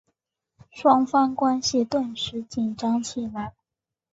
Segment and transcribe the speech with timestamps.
[0.71, 3.53] 双方关系顿时紧张起来。